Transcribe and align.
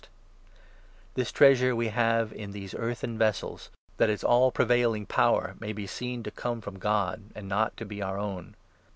The 1.13 1.21
This 1.21 1.31
treasure 1.31 1.75
we 1.75 1.89
have 1.89 2.33
in 2.33 2.53
these 2.53 2.73
earthen 2.73 3.19
vessels, 3.19 3.65
7 3.69 3.69
weakness 3.69 3.75
or 3.93 3.97
that 3.97 4.09
its 4.09 4.23
all 4.23 4.51
prevailing 4.51 5.05
power 5.05 5.53
may 5.59 5.73
be 5.73 5.85
seen 5.85 6.23
to 6.23 6.31
come 6.31 6.59
'•* 6.61 6.63
from 6.63 6.79
God, 6.79 7.25
and 7.35 7.47
not 7.47 7.77
to 7.77 7.85
be 7.85 8.01
our 8.01 8.17
own. 8.17 8.55